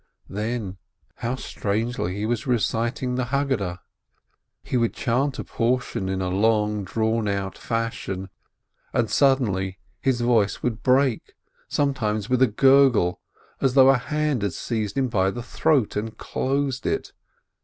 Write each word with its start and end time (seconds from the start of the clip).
Then, 0.31 0.77
how 1.17 1.35
strangely 1.35 2.15
he 2.15 2.25
was 2.25 2.47
reciting 2.47 3.13
the 3.13 3.25
Haggadah! 3.25 3.81
He 4.63 4.75
would 4.75 4.95
chant 4.95 5.37
a 5.37 5.43
portion 5.43 6.09
in 6.09 6.21
long 6.21 6.83
drawn 6.83 7.27
out 7.27 7.55
fashion, 7.55 8.31
and 8.93 9.11
suddenly 9.11 9.77
his 9.99 10.21
voice 10.21 10.63
would 10.63 10.81
break, 10.81 11.35
sometimes 11.67 12.31
with 12.31 12.41
a 12.41 12.47
gur 12.47 12.89
gle, 12.89 13.21
as 13.61 13.75
though 13.75 13.89
a 13.91 13.97
hand 13.99 14.41
had 14.41 14.53
seized 14.53 14.97
him 14.97 15.07
by 15.07 15.29
the 15.29 15.43
throat 15.43 15.95
and 15.95 16.17
closed 16.17 16.87
it. 16.87 17.13